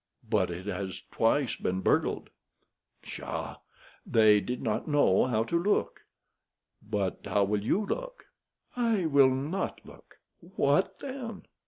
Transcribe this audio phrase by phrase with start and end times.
[0.27, 2.31] "But it has twice been burglarized."
[3.03, 3.57] "Pshaw!
[4.03, 6.01] They did not know how to look."
[6.81, 8.25] "But how will you look?"
[8.75, 10.17] "I will not look."
[10.55, 11.43] "What then?"